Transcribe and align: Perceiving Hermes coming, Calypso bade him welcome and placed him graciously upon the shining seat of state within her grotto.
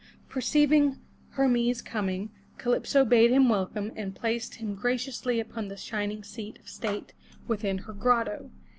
Perceiving 0.29 0.99
Hermes 1.33 1.83
coming, 1.83 2.31
Calypso 2.57 3.05
bade 3.05 3.29
him 3.29 3.49
welcome 3.49 3.91
and 3.95 4.15
placed 4.15 4.55
him 4.55 4.73
graciously 4.73 5.39
upon 5.39 5.67
the 5.67 5.77
shining 5.77 6.23
seat 6.23 6.57
of 6.57 6.67
state 6.67 7.13
within 7.47 7.77
her 7.77 7.93
grotto. 7.93 8.49